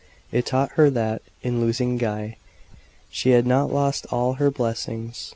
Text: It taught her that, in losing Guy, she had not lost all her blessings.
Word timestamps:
It 0.31 0.47
taught 0.47 0.71
her 0.77 0.89
that, 0.89 1.21
in 1.43 1.61
losing 1.61 1.99
Guy, 1.99 2.37
she 3.11 3.29
had 3.37 3.45
not 3.45 3.71
lost 3.71 4.07
all 4.09 4.33
her 4.41 4.49
blessings. 4.49 5.29